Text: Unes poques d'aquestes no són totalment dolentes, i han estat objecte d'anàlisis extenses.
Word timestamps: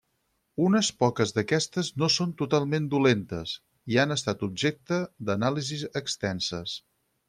Unes 0.67 0.87
poques 1.03 1.33
d'aquestes 1.35 1.91
no 2.03 2.09
són 2.15 2.33
totalment 2.41 2.89
dolentes, 2.95 3.55
i 3.95 4.03
han 4.07 4.19
estat 4.19 4.45
objecte 4.51 5.03
d'anàlisis 5.31 5.89
extenses. 6.07 6.81